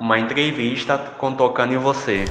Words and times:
uma 0.00 0.18
entrevista 0.18 0.96
com 1.18 1.34
Tocando 1.34 1.74
em 1.74 1.76
Você. 1.76 2.24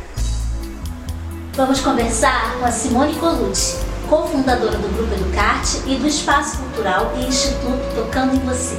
Vamos 1.54 1.80
conversar 1.82 2.58
com 2.58 2.66
a 2.66 2.72
Simone 2.72 3.14
Colucci, 3.14 3.78
cofundadora 4.10 4.76
do 4.80 4.88
Grupo 4.96 5.14
Educarte 5.14 5.84
e 5.86 5.96
do 5.96 6.08
Espaço 6.08 6.58
Cultural 6.58 7.14
e 7.16 7.28
Instituto 7.28 7.96
Tocando 7.96 8.36
em 8.36 8.40
Você. 8.40 8.76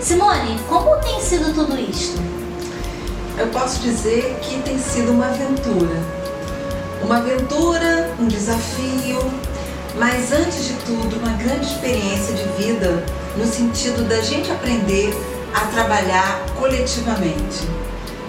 Simone, 0.00 0.58
como 0.68 0.96
tem 0.96 1.20
sido 1.20 1.54
tudo 1.54 1.78
isto? 1.78 2.20
Eu 3.38 3.46
posso 3.48 3.80
dizer 3.80 4.36
que 4.42 4.60
tem 4.62 4.78
sido 4.80 5.12
uma 5.12 5.26
aventura. 5.26 6.02
Uma 7.04 7.18
aventura, 7.18 8.10
um 8.18 8.26
desafio, 8.26 9.20
mas 9.96 10.32
antes 10.32 10.66
de 10.66 10.74
tudo, 10.84 11.20
uma 11.20 11.36
grande 11.36 11.66
experiência 11.66 12.34
de 12.34 12.64
vida 12.64 13.04
no 13.36 13.46
sentido 13.46 14.08
da 14.08 14.20
gente 14.20 14.50
aprender 14.50 15.14
a 15.56 15.60
trabalhar 15.68 16.44
coletivamente, 16.58 17.66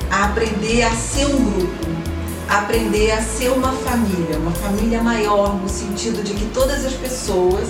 a 0.09 0.25
aprender 0.25 0.83
a 0.83 0.91
ser 0.91 1.25
um 1.25 1.51
grupo, 1.51 1.87
a 2.47 2.59
aprender 2.59 3.11
a 3.11 3.21
ser 3.21 3.51
uma 3.51 3.73
família, 3.73 4.37
uma 4.37 4.53
família 4.53 5.03
maior 5.03 5.53
no 5.55 5.67
sentido 5.67 6.23
de 6.23 6.33
que 6.33 6.45
todas 6.53 6.85
as 6.85 6.93
pessoas 6.93 7.67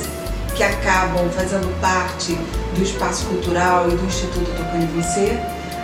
que 0.55 0.61
acabam 0.61 1.27
fazendo 1.31 1.67
parte 1.81 2.38
do 2.75 2.83
espaço 2.83 3.25
cultural 3.25 3.89
e 3.89 3.95
do 3.95 4.05
Instituto 4.05 4.45
Tocando 4.55 4.83
em 4.83 5.02
Você 5.02 5.39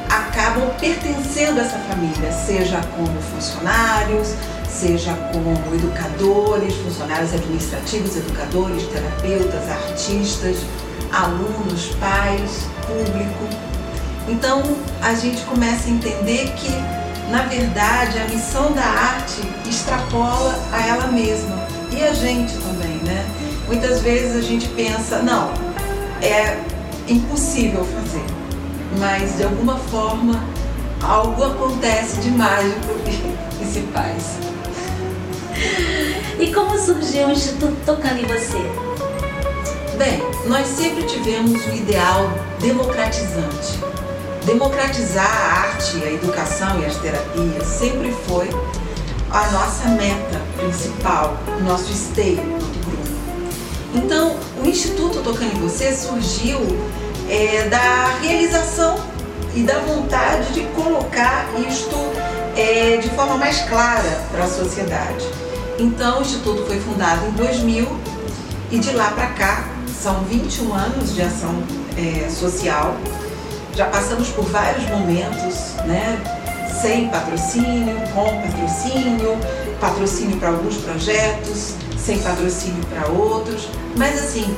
acabam 0.07 0.69
pertencendo 0.79 1.59
a 1.59 1.63
essa 1.63 1.79
família, 1.79 2.31
seja 2.31 2.79
como 2.95 3.19
funcionários, 3.21 4.35
seja 4.69 5.13
como 5.31 5.51
educadores, 5.73 6.75
funcionários 6.75 7.33
administrativos, 7.33 8.15
educadores, 8.17 8.83
terapeutas, 8.83 9.67
artistas, 9.69 10.57
alunos, 11.13 11.95
pais, 11.99 12.67
público. 12.87 13.47
Então 14.27 14.61
a 15.01 15.13
gente 15.13 15.41
começa 15.43 15.87
a 15.87 15.91
entender 15.91 16.51
que, 16.57 16.71
na 17.31 17.43
verdade, 17.43 18.19
a 18.19 18.25
missão 18.25 18.71
da 18.73 18.83
arte 18.83 19.41
extrapola 19.69 20.59
a 20.71 20.87
ela 20.87 21.07
mesma 21.07 21.67
e 21.91 22.03
a 22.03 22.13
gente 22.13 22.53
também, 22.57 22.97
né? 23.03 23.25
Muitas 23.67 24.01
vezes 24.01 24.35
a 24.35 24.41
gente 24.41 24.67
pensa, 24.69 25.19
não, 25.19 25.53
é 26.21 26.57
impossível 27.07 27.85
fazer, 27.85 28.25
mas 28.99 29.37
de 29.37 29.43
alguma 29.43 29.77
forma 29.77 30.43
algo 31.01 31.43
acontece 31.43 32.17
de 32.21 32.31
mágico 32.31 32.93
e 33.61 33.65
se 33.65 33.81
faz. 33.93 34.37
E 36.39 36.51
como 36.53 36.77
surgiu 36.79 37.27
o 37.27 37.31
Instituto 37.31 37.75
Tocando 37.85 38.19
em 38.19 38.25
Você? 38.25 38.57
Bem, 39.97 40.32
nós 40.45 40.67
sempre 40.67 41.03
tivemos 41.03 41.65
o 41.65 41.75
ideal 41.75 42.29
democratizante. 42.59 43.79
Democratizar 44.45 45.25
a 45.25 45.69
arte, 45.69 46.03
a 46.03 46.11
educação 46.11 46.81
e 46.81 46.85
as 46.85 46.97
terapias 46.97 47.65
sempre 47.65 48.11
foi 48.27 48.49
a 49.31 49.51
nossa 49.51 49.87
meta 49.89 50.41
principal, 50.57 51.37
o 51.59 51.63
nosso 51.63 51.91
esteio 51.91 52.37
do 52.37 52.85
grupo. 52.85 53.03
Então, 53.95 54.35
o 54.61 54.67
Instituto 54.67 55.21
Tocando 55.23 55.55
em 55.55 55.59
Você 55.61 55.95
surgiu 55.95 56.59
é, 57.29 57.69
da 57.69 58.17
realização 58.21 58.97
e 59.55 59.61
da 59.61 59.79
vontade 59.79 60.51
de 60.53 60.61
colocar 60.75 61.47
isto 61.69 61.95
é, 62.57 62.97
de 62.97 63.09
forma 63.11 63.37
mais 63.37 63.61
clara 63.61 64.23
para 64.29 64.43
a 64.43 64.47
sociedade. 64.47 65.25
Então, 65.79 66.19
o 66.19 66.21
Instituto 66.21 66.65
foi 66.65 66.79
fundado 66.81 67.25
em 67.27 67.31
2000 67.31 67.87
e 68.71 68.79
de 68.79 68.91
lá 68.91 69.09
para 69.11 69.27
cá 69.27 69.72
são 70.01 70.23
21 70.23 70.73
anos 70.73 71.13
de 71.15 71.21
ação 71.21 71.63
é, 71.97 72.29
social. 72.29 72.95
Já 73.75 73.85
passamos 73.85 74.29
por 74.29 74.45
vários 74.45 74.87
momentos, 74.89 75.75
né? 75.85 76.21
Sem 76.81 77.07
patrocínio, 77.09 77.95
com 78.13 78.41
patrocínio, 78.41 79.37
patrocínio 79.79 80.37
para 80.37 80.49
alguns 80.49 80.77
projetos, 80.77 81.75
sem 81.97 82.19
patrocínio 82.19 82.83
para 82.87 83.07
outros, 83.07 83.69
mas 83.97 84.19
assim, 84.19 84.55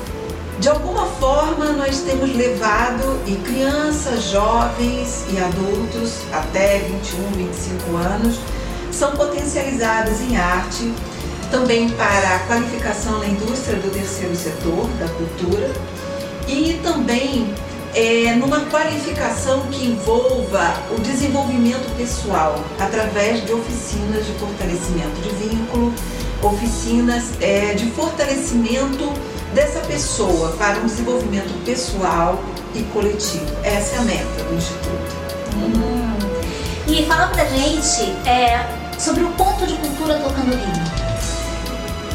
de 0.60 0.70
alguma 0.70 1.06
forma 1.06 1.74
nós 1.74 2.00
temos 2.00 2.36
levado 2.36 3.20
e 3.28 3.36
crianças, 3.36 4.24
jovens 4.24 5.26
e 5.32 5.38
adultos 5.38 6.20
até 6.32 6.80
21, 6.80 7.32
25 7.38 7.98
anos 7.98 8.40
são 8.92 9.12
potencializados 9.12 10.22
em 10.22 10.38
arte, 10.38 10.94
também 11.56 11.90
para 11.92 12.36
a 12.36 12.40
qualificação 12.40 13.20
na 13.20 13.28
indústria 13.28 13.80
do 13.80 13.90
terceiro 13.90 14.36
setor, 14.36 14.90
da 15.00 15.08
cultura, 15.08 15.72
e 16.50 16.78
também 16.84 17.54
é, 17.94 18.36
numa 18.36 18.60
qualificação 18.66 19.62
que 19.72 19.86
envolva 19.86 20.74
o 20.92 21.00
desenvolvimento 21.00 21.90
pessoal 21.96 22.62
através 22.78 23.46
de 23.46 23.54
oficinas 23.54 24.26
de 24.26 24.34
fortalecimento 24.34 25.22
de 25.22 25.30
vínculo, 25.48 25.94
oficinas 26.44 27.24
é, 27.40 27.74
de 27.74 27.90
fortalecimento 27.92 29.14
dessa 29.54 29.80
pessoa 29.80 30.50
para 30.58 30.78
um 30.80 30.86
desenvolvimento 30.86 31.54
pessoal 31.64 32.44
e 32.76 32.84
coletivo. 32.92 33.46
Essa 33.64 33.96
é 33.96 34.00
a 34.00 34.02
meta 34.02 34.44
do 34.44 34.56
Instituto. 34.56 35.16
Hum. 35.56 36.18
E 36.86 37.06
fala 37.06 37.28
pra 37.28 37.46
gente 37.46 38.12
é, 38.28 38.68
sobre 39.00 39.24
o 39.24 39.30
ponto 39.30 39.66
de 39.66 39.76
cultura 39.76 40.20
tocando 40.20 40.52
hino. 40.52 41.05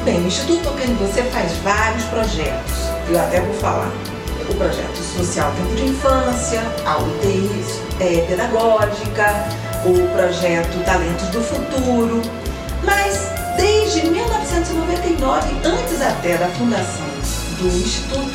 Bem, 0.04 0.18
o 0.22 0.26
Instituto 0.26 0.62
Tocando 0.62 0.98
Você 1.06 1.22
faz 1.24 1.52
vários 1.58 2.04
projetos. 2.04 2.72
Eu 3.06 3.20
até 3.20 3.40
vou 3.40 3.54
falar. 3.56 3.92
O 4.48 4.54
projeto 4.54 4.96
social 4.96 5.52
Tempo 5.52 5.74
de 5.76 5.90
Infância, 5.90 6.62
a 6.86 6.96
UTI 6.96 7.64
é, 8.00 8.24
Pedagógica, 8.26 9.46
o 9.84 10.08
projeto 10.16 10.84
Talentos 10.86 11.28
do 11.28 11.42
Futuro. 11.42 12.22
Mas 12.82 13.30
desde 13.58 14.08
1999, 14.08 15.54
antes 15.64 16.00
até 16.00 16.38
da 16.38 16.48
fundação 16.48 17.06
do 17.58 17.66
Instituto, 17.68 18.32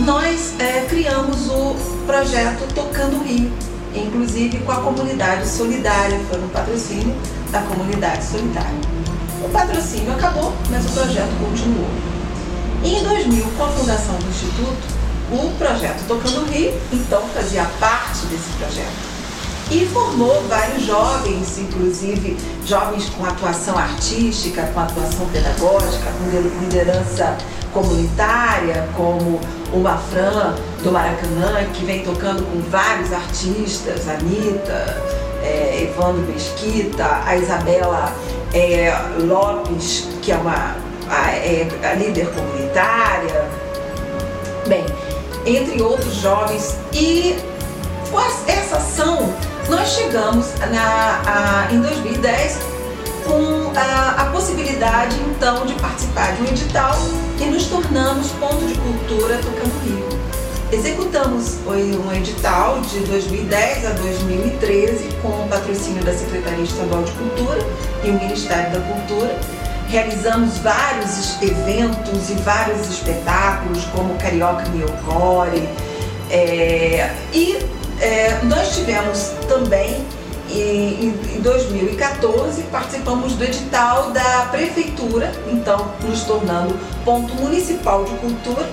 nós 0.00 0.54
é, 0.60 0.84
criamos 0.90 1.48
o 1.48 1.74
projeto 2.06 2.68
Tocando 2.74 3.24
Rio, 3.24 3.50
inclusive 3.94 4.58
com 4.58 4.72
a 4.72 4.82
comunidade 4.82 5.48
solidária, 5.48 6.20
foi 6.30 6.38
um 6.38 6.48
patrocínio 6.48 7.14
da 7.50 7.62
comunidade 7.62 8.22
solidária. 8.22 8.91
O 9.44 9.48
patrocínio 9.48 10.12
acabou, 10.12 10.52
mas 10.70 10.84
o 10.86 10.88
projeto 10.90 11.30
continuou. 11.40 11.88
E 12.84 12.96
em 12.96 13.02
2000, 13.02 13.44
com 13.56 13.64
a 13.64 13.68
fundação 13.68 14.14
do 14.16 14.28
Instituto, 14.28 15.02
o 15.32 15.50
projeto 15.56 16.04
Tocando 16.06 16.50
Rio, 16.50 16.72
então, 16.92 17.22
fazia 17.34 17.64
parte 17.80 18.26
desse 18.26 18.50
projeto. 18.58 19.12
E 19.70 19.86
formou 19.86 20.42
vários 20.48 20.84
jovens, 20.84 21.58
inclusive 21.58 22.36
jovens 22.66 23.08
com 23.10 23.24
atuação 23.24 23.78
artística, 23.78 24.62
com 24.74 24.80
atuação 24.80 25.26
pedagógica, 25.28 26.12
com 26.18 26.60
liderança 26.60 27.38
comunitária, 27.72 28.86
como 28.94 29.40
o 29.72 29.78
Mafran 29.78 30.54
do 30.82 30.92
Maracanã, 30.92 31.64
que 31.72 31.84
vem 31.84 32.04
tocando 32.04 32.44
com 32.44 32.60
vários 32.70 33.12
artistas, 33.12 34.06
Anitta, 34.08 35.02
é, 35.42 35.88
Evandro 35.88 36.22
Mesquita, 36.30 37.22
a 37.24 37.36
Isabela 37.36 38.14
é, 38.52 38.92
Lopes, 39.18 40.08
que 40.20 40.32
é 40.32 40.36
uma 40.36 40.76
a, 41.08 41.30
é, 41.32 41.68
a 41.82 41.94
líder 41.94 42.26
comunitária, 42.28 43.48
bem, 44.66 44.84
entre 45.46 45.82
outros 45.82 46.14
jovens. 46.14 46.76
E 46.92 47.36
com 48.10 48.20
essa 48.46 48.76
ação, 48.76 49.34
nós 49.68 49.88
chegamos 49.90 50.52
na, 50.70 51.22
a, 51.26 51.72
em 51.72 51.80
2010 51.80 52.58
com 53.24 53.72
a, 53.78 54.22
a, 54.22 54.24
possibilidade 54.26 55.16
então 55.30 55.64
de 55.64 55.74
participar 55.74 56.34
de 56.34 56.42
um 56.42 56.46
edital 56.46 56.96
e 57.40 57.44
nos 57.44 57.66
tornamos 57.66 58.30
ponto 58.32 58.66
de 58.66 58.74
cultura 58.74 59.36
Tocando 59.36 59.84
Rio. 59.84 60.01
Executamos 60.72 61.58
um 61.66 62.12
edital 62.14 62.80
de 62.80 63.00
2010 63.00 63.84
a 63.84 63.90
2013 63.90 65.06
com 65.20 65.28
o 65.28 65.46
patrocínio 65.46 66.02
da 66.02 66.14
Secretaria 66.14 66.64
Estadual 66.64 67.02
de 67.02 67.12
Cultura 67.12 67.58
e 68.02 68.08
o 68.08 68.14
Ministério 68.14 68.72
da 68.72 68.80
Cultura. 68.80 69.38
Realizamos 69.88 70.56
vários 70.60 71.42
eventos 71.42 72.30
e 72.30 72.34
vários 72.36 72.88
espetáculos, 72.88 73.84
como 73.94 74.14
Carioca 74.14 74.66
Miocore. 74.70 75.68
É, 76.30 77.14
e 77.34 77.58
é, 78.00 78.40
nós 78.44 78.74
tivemos 78.74 79.32
também, 79.46 80.02
em, 80.50 81.14
em 81.36 81.40
2014, 81.42 82.62
participamos 82.72 83.34
do 83.34 83.44
edital 83.44 84.10
da 84.12 84.48
Prefeitura, 84.50 85.30
então 85.52 85.92
nos 86.00 86.24
tornando 86.24 86.74
ponto 87.04 87.34
municipal 87.34 88.04
de 88.04 88.14
cultura 88.14 88.66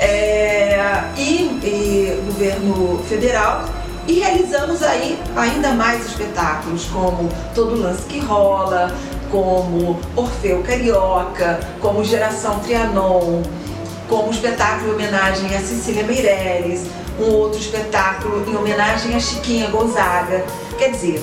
é, 0.00 1.04
e, 1.16 1.60
e 1.62 2.22
governo 2.26 3.02
federal 3.08 3.66
e 4.08 4.14
realizamos 4.14 4.82
aí 4.82 5.20
ainda 5.36 5.72
mais 5.74 6.04
espetáculos 6.06 6.86
como 6.86 7.28
Todo 7.54 7.80
Lance 7.80 8.02
que 8.04 8.18
Rola, 8.18 8.92
como 9.30 10.00
Orfeu 10.16 10.62
Carioca, 10.62 11.60
como 11.80 12.02
Geração 12.02 12.58
Trianon, 12.60 13.42
como 14.08 14.30
espetáculo 14.30 14.90
em 14.90 14.94
homenagem 14.94 15.54
a 15.54 15.60
Cecília 15.60 16.02
Meirelles, 16.02 16.86
um 17.20 17.32
outro 17.34 17.60
espetáculo 17.60 18.44
em 18.48 18.56
homenagem 18.56 19.14
a 19.14 19.20
Chiquinha 19.20 19.68
Gonzaga. 19.68 20.44
Quer 20.78 20.90
dizer, 20.90 21.22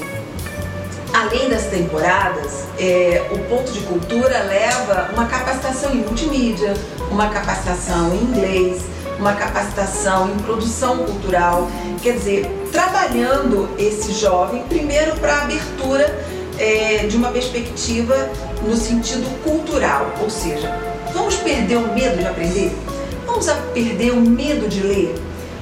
além 1.17 1.49
das 1.49 1.65
temporadas, 1.65 2.63
é, 2.77 3.25
o 3.31 3.39
ponto 3.49 3.71
de 3.71 3.79
cultura 3.81 4.43
leva 4.43 5.09
uma 5.13 5.25
capacitação 5.25 5.91
em 5.91 5.97
multimídia, 5.97 6.75
uma 7.09 7.29
capacitação 7.29 8.13
em 8.13 8.21
inglês, 8.21 8.83
uma 9.17 9.33
capacitação 9.33 10.29
em 10.29 10.37
produção 10.43 10.97
cultural, 10.97 11.67
quer 12.03 12.13
dizer, 12.13 12.45
trabalhando 12.71 13.67
esse 13.79 14.11
jovem 14.11 14.61
primeiro 14.69 15.15
para 15.15 15.37
a 15.37 15.41
abertura 15.41 16.23
é, 16.59 17.07
de 17.07 17.17
uma 17.17 17.29
perspectiva 17.29 18.29
no 18.63 18.75
sentido 18.77 19.27
cultural, 19.43 20.13
ou 20.21 20.29
seja, 20.29 20.71
vamos 21.13 21.35
perder 21.37 21.77
o 21.77 21.93
medo 21.95 22.17
de 22.17 22.27
aprender? 22.27 22.77
Vamos 23.25 23.47
perder 23.73 24.11
o 24.11 24.21
medo 24.21 24.67
de 24.67 24.81
ler? 24.81 25.15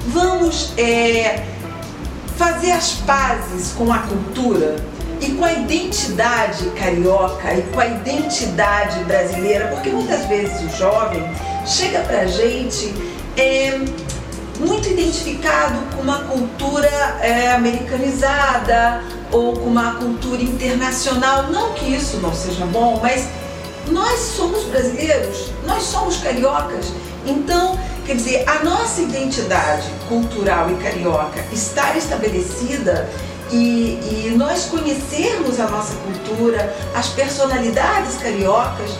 Vamos 0.08 0.72
é, 0.76 1.46
fazer 2.36 2.72
as 2.72 2.92
pazes 3.06 3.72
com 3.72 3.90
a 3.90 3.98
cultura 4.00 4.76
e 5.20 5.32
com 5.32 5.44
a 5.44 5.52
identidade 5.52 6.66
carioca 6.70 7.54
e 7.54 7.62
com 7.62 7.80
a 7.80 7.86
identidade 7.86 9.02
brasileira, 9.04 9.68
porque 9.68 9.90
muitas 9.90 10.26
vezes 10.26 10.62
o 10.62 10.76
jovem 10.76 11.22
chega 11.64 12.00
pra 12.00 12.26
gente 12.26 12.94
é, 13.36 13.78
muito 14.58 14.88
identificado 14.88 15.78
com 15.94 16.02
uma 16.02 16.20
cultura 16.24 16.88
é, 17.20 17.52
americanizada 17.52 19.02
ou 19.30 19.54
com 19.54 19.66
uma 19.66 19.94
cultura 19.96 20.42
internacional. 20.42 21.44
Não 21.50 21.72
que 21.72 21.94
isso 21.94 22.18
não 22.18 22.34
seja 22.34 22.64
bom, 22.66 22.98
mas 23.02 23.26
nós 23.88 24.18
somos 24.18 24.64
brasileiros, 24.64 25.50
nós 25.66 25.82
somos 25.82 26.16
cariocas. 26.18 26.86
Então, 27.26 27.78
quer 28.04 28.16
dizer, 28.16 28.44
a 28.48 28.62
nossa 28.62 29.00
identidade 29.00 29.90
cultural 30.08 30.70
e 30.70 30.74
carioca 30.76 31.44
estar 31.52 31.96
estabelecida 31.96 33.08
e, 33.52 34.26
e 34.26 34.34
nós 34.36 34.64
conhecermos 34.64 35.60
a 35.60 35.68
nossa 35.68 35.94
cultura, 35.96 36.74
as 36.94 37.08
personalidades 37.08 38.16
cariocas, 38.16 38.90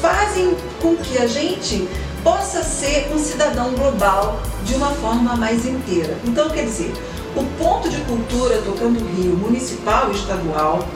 fazem 0.00 0.54
com 0.82 0.96
que 0.96 1.18
a 1.18 1.26
gente 1.26 1.88
possa 2.22 2.62
ser 2.62 3.10
um 3.14 3.18
cidadão 3.18 3.72
global 3.72 4.40
de 4.64 4.74
uma 4.74 4.90
forma 4.90 5.36
mais 5.36 5.66
inteira. 5.66 6.16
Então, 6.24 6.48
quer 6.50 6.64
dizer, 6.64 6.92
o 7.36 7.44
ponto 7.58 7.88
de 7.88 7.98
cultura 8.02 8.58
Tocando 8.58 8.98
Rio, 9.16 9.36
municipal 9.36 10.10
e 10.10 10.14
estadual, 10.14 10.86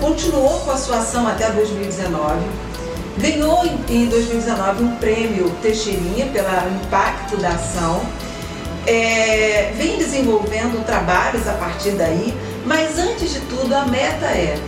continuou 0.00 0.60
com 0.60 0.70
a 0.70 0.76
sua 0.76 0.98
ação 0.98 1.26
até 1.26 1.50
2019, 1.50 2.40
ganhou 3.18 3.64
em 3.88 4.06
2019 4.06 4.84
um 4.84 4.96
prêmio 4.96 5.50
Teixeirinha 5.62 6.26
pelo 6.26 6.48
impacto 6.84 7.36
da 7.38 7.50
ação, 7.50 8.02
é, 8.86 9.72
vem 9.76 9.98
desenvolvendo 9.98 10.84
trabalhos 10.84 11.46
a 11.48 11.52
partir 11.54 11.92
daí, 11.92 12.34
mas 12.64 12.98
antes 12.98 13.32
de 13.32 13.40
tudo 13.40 13.74
a 13.74 13.84
meta 13.86 14.26
é 14.26 14.58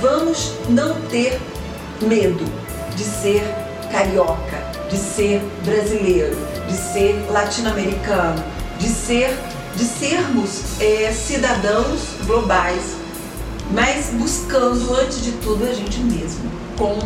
vamos 0.00 0.54
não 0.68 1.00
ter 1.02 1.40
medo 2.00 2.44
de 2.94 3.02
ser 3.02 3.42
carioca, 3.90 4.58
de 4.88 4.96
ser 4.96 5.40
brasileiro, 5.64 6.36
de 6.68 6.76
ser 6.76 7.26
latino-americano, 7.30 8.42
de 8.78 8.88
ser 8.88 9.36
de 9.74 9.84
sermos 9.84 10.80
é, 10.80 11.12
cidadãos 11.12 12.00
globais, 12.26 12.96
mas 13.70 14.06
buscando 14.12 14.92
antes 14.94 15.22
de 15.22 15.32
tudo 15.32 15.64
a 15.64 15.72
gente 15.72 16.00
mesmo, 16.00 16.50
com 16.76 16.98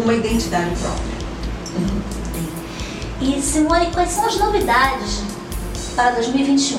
uma 0.00 0.14
identidade 0.14 0.74
própria. 0.76 1.16
Uhum. 1.76 2.00
E 3.20 3.42
Simone, 3.42 3.90
quais 3.92 4.12
são 4.12 4.24
as 4.24 4.38
novidades 4.38 5.25
para 5.96 6.10
2021? 6.10 6.78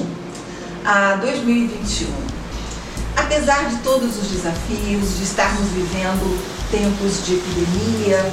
A 0.85 1.15
2021. 1.15 2.07
Apesar 3.17 3.67
de 3.67 3.77
todos 3.77 4.15
os 4.15 4.29
desafios, 4.29 5.17
de 5.17 5.23
estarmos 5.23 5.67
vivendo 5.69 6.39
tempos 6.69 7.25
de 7.25 7.33
epidemia, 7.33 8.31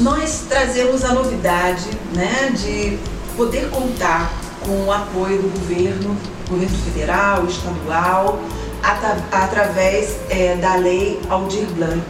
nós 0.00 0.42
trazemos 0.48 1.04
a 1.04 1.14
novidade 1.14 1.88
né, 2.12 2.52
de 2.56 2.98
poder 3.36 3.70
contar 3.70 4.32
com 4.66 4.86
o 4.86 4.92
apoio 4.92 5.40
do 5.40 5.60
governo, 5.60 6.16
governo 6.48 6.76
federal, 6.78 7.46
estadual, 7.46 8.40
at 8.82 9.00
através 9.30 10.16
é, 10.28 10.56
da 10.56 10.74
lei 10.74 11.20
Aldir 11.30 11.66
Blanc. 11.76 12.04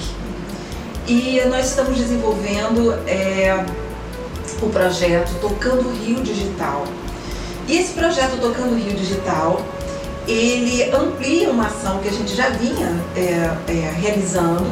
E 1.06 1.42
nós 1.50 1.66
estamos 1.66 1.98
desenvolvendo 1.98 2.94
é, 3.06 3.64
o 4.62 4.70
projeto 4.70 5.38
Tocando 5.40 5.92
Rio 6.02 6.22
Digital. 6.22 6.86
E 7.66 7.78
esse 7.78 7.94
projeto 7.94 8.38
Tocando 8.40 8.76
Rio 8.76 8.94
Digital, 8.94 9.62
ele 10.28 10.82
amplia 10.94 11.50
uma 11.50 11.66
ação 11.66 11.98
que 11.98 12.08
a 12.08 12.12
gente 12.12 12.34
já 12.34 12.48
vinha 12.50 13.00
é, 13.16 13.50
é 13.68 13.94
realizando, 14.00 14.66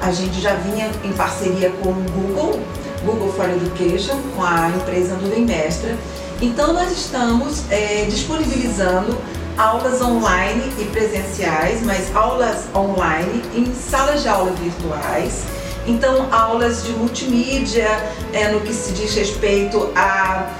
a 0.00 0.10
gente 0.10 0.40
já 0.40 0.54
vinha 0.54 0.90
em 1.04 1.12
parceria 1.12 1.70
com 1.82 1.90
o 1.90 1.94
Google, 1.94 2.60
Google 3.04 3.32
for 3.32 3.48
Education, 3.48 4.18
com 4.34 4.42
a 4.42 4.70
empresa 4.70 5.14
Nuvem 5.16 5.44
Mestra. 5.44 5.96
Então 6.40 6.72
nós 6.72 6.90
estamos 6.90 7.64
é, 7.70 8.06
disponibilizando 8.08 9.18
aulas 9.58 10.00
online 10.00 10.72
e 10.78 10.84
presenciais, 10.84 11.82
mas 11.84 12.14
aulas 12.16 12.64
online 12.74 13.42
em 13.54 13.74
salas 13.74 14.22
de 14.22 14.28
aula 14.28 14.50
virtuais. 14.52 15.42
Então 15.86 16.32
aulas 16.32 16.84
de 16.84 16.92
multimídia 16.92 17.88
é, 18.32 18.48
no 18.48 18.60
que 18.60 18.72
se 18.72 18.92
diz 18.92 19.14
respeito 19.14 19.90
a 19.94 20.50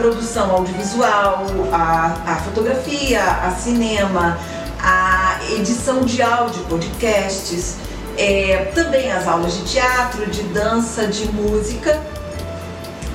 produção 0.00 0.50
audiovisual, 0.50 1.44
a, 1.70 2.16
a 2.26 2.36
fotografia, 2.36 3.22
a 3.22 3.50
cinema, 3.50 4.38
a 4.82 5.38
edição 5.52 6.00
de 6.00 6.22
áudio, 6.22 6.64
podcasts, 6.64 7.76
é, 8.16 8.72
também 8.74 9.12
as 9.12 9.28
aulas 9.28 9.52
de 9.58 9.64
teatro, 9.64 10.26
de 10.26 10.42
dança, 10.44 11.06
de 11.06 11.30
música 11.32 12.00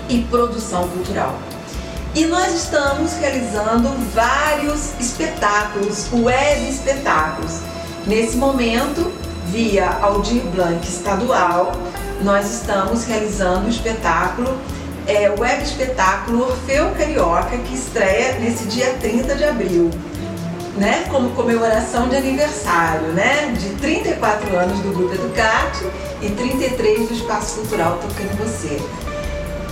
e 0.07 0.21
produção 0.29 0.87
cultural. 0.89 1.35
E 2.13 2.25
nós 2.25 2.53
estamos 2.53 3.13
realizando 3.13 3.89
vários 4.13 4.91
espetáculos, 4.99 6.07
web 6.13 6.69
espetáculos. 6.69 7.61
Nesse 8.05 8.37
momento, 8.37 9.11
via 9.47 9.89
Aldir 10.01 10.43
Blanc 10.53 10.87
Estadual, 10.87 11.71
nós 12.21 12.49
estamos 12.53 13.05
realizando 13.05 13.65
o 13.65 13.69
espetáculo, 13.69 14.57
é, 15.07 15.29
web 15.29 15.63
espetáculo 15.63 16.47
Orfeu 16.47 16.91
Carioca, 16.91 17.57
que 17.57 17.75
estreia 17.75 18.39
nesse 18.39 18.65
dia 18.65 18.93
30 18.99 19.35
de 19.35 19.43
abril 19.43 19.91
né, 20.77 21.05
como 21.09 21.29
comemoração 21.31 22.07
de 22.09 22.15
aniversário, 22.15 23.07
né, 23.13 23.53
de 23.57 23.69
34 23.75 24.55
anos 24.55 24.79
do 24.79 24.93
Grupo 24.93 25.13
Educate 25.13 25.85
e 26.21 26.29
33 26.29 27.07
do 27.07 27.13
Espaço 27.13 27.55
Cultural 27.55 27.99
Tocando 28.01 28.37
Você. 28.39 28.79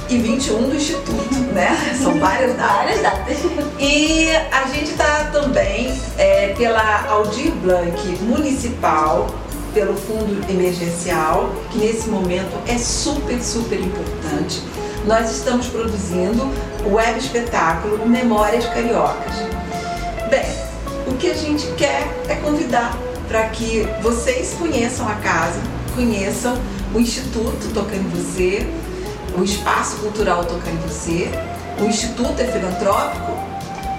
E 0.09 0.17
21 0.17 0.69
do 0.69 0.75
Instituto, 0.75 1.35
né? 1.53 1.75
São 1.99 2.19
várias 2.19 2.55
datas. 2.55 2.75
Várias 2.75 3.01
datas. 3.01 3.37
E 3.79 4.29
a 4.51 4.67
gente 4.67 4.91
está 4.91 5.29
também 5.31 5.97
é, 6.17 6.53
pela 6.57 7.05
Aldir 7.07 7.51
Blanc 7.55 7.97
Municipal, 8.21 9.27
pelo 9.73 9.95
Fundo 9.95 10.45
Emergencial, 10.49 11.49
que 11.71 11.79
nesse 11.79 12.09
momento 12.09 12.51
é 12.67 12.77
super, 12.77 13.41
super 13.41 13.79
importante. 13.79 14.61
Nós 15.05 15.31
estamos 15.31 15.67
produzindo 15.67 16.50
o 16.86 16.93
web 16.93 17.19
espetáculo 17.19 18.07
Memórias 18.07 18.65
Cariocas. 18.67 19.36
Bem, 20.29 20.45
o 21.05 21.17
que 21.17 21.29
a 21.29 21.33
gente 21.33 21.67
quer 21.74 22.07
é 22.29 22.36
convidar 22.36 22.98
para 23.27 23.50
que 23.50 23.86
vocês 24.01 24.53
conheçam 24.53 25.05
a 25.10 25.15
casa, 25.15 25.60
conheçam 25.93 26.57
o 26.95 27.00
Instituto 27.00 27.74
Tocando 27.74 28.15
Você, 28.15 28.65
o 29.38 29.43
Espaço 29.43 29.98
Cultural 29.98 30.45
Tocando 30.45 30.88
Você, 30.88 31.29
o 31.81 31.83
Instituto 31.83 32.39
é 32.39 32.45
filantrópico, 32.45 33.33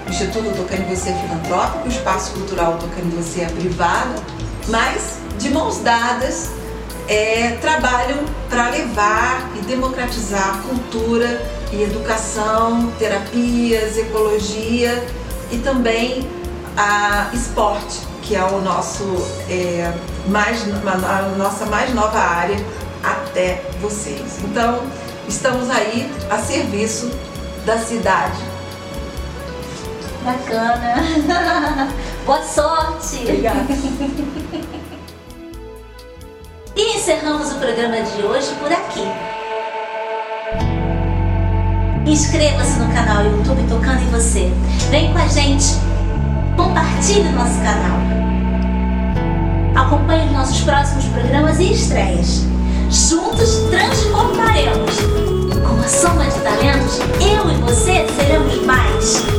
o 0.07 0.09
Instituto 0.09 0.57
Tocando 0.57 0.89
Você 0.89 1.09
é 1.11 1.13
filantrópico, 1.13 1.87
o 1.87 1.91
Espaço 1.91 2.31
Cultural 2.31 2.79
Tocando 2.79 3.15
Você 3.15 3.41
é 3.41 3.45
privado, 3.45 4.23
mas 4.69 5.19
de 5.37 5.51
mãos 5.51 5.77
dadas 5.81 6.49
é, 7.07 7.57
trabalham 7.61 8.19
para 8.49 8.69
levar 8.69 9.49
e 9.55 9.61
democratizar 9.65 10.61
cultura 10.63 11.41
e 11.71 11.83
educação, 11.83 12.91
terapias, 12.97 13.97
ecologia 13.97 15.05
e 15.51 15.57
também 15.57 16.27
a 16.77 17.29
esporte, 17.33 17.99
que 18.21 18.35
é 18.35 18.43
o 18.43 18.61
nosso 18.61 19.03
é, 19.49 19.93
mais, 20.27 20.63
a 20.63 21.33
nossa 21.37 21.65
mais 21.65 21.93
nova 21.93 22.19
área 22.19 22.57
até 23.03 23.61
vocês. 23.81 24.39
Então, 24.43 24.81
estamos 25.27 25.69
aí 25.69 26.11
a 26.29 26.37
serviço 26.37 27.11
da 27.65 27.77
cidade. 27.77 28.41
Bacana. 30.23 31.91
Boa 32.25 32.41
sorte. 32.41 33.17
Obrigada. 33.21 33.65
encerramos 37.05 37.51
o 37.51 37.59
programa 37.59 37.97
de 38.01 38.23
hoje 38.23 38.51
por 38.59 38.71
aqui. 38.71 39.03
Inscreva-se 42.03 42.79
no 42.79 42.91
canal 42.91 43.23
YouTube 43.23 43.63
Tocando 43.69 44.01
em 44.01 44.09
Você. 44.09 44.51
Vem 44.89 45.13
com 45.13 45.19
a 45.19 45.27
gente. 45.27 45.75
Compartilhe 46.57 47.29
o 47.29 47.31
nosso 47.33 47.61
canal. 47.61 47.99
Acompanhe 49.75 50.25
os 50.25 50.31
nossos 50.31 50.61
próximos 50.61 51.05
programas 51.05 51.59
e 51.59 51.73
estreias. 51.73 52.41
Juntos 52.89 53.69
transformaremos. 53.69 54.95
Com 55.61 55.79
a 55.79 55.87
soma 55.87 56.25
de 56.25 56.39
talentos, 56.39 56.97
eu 57.21 57.51
e 57.51 57.55
você 57.61 58.07
seremos 58.15 58.65
mais 58.65 59.34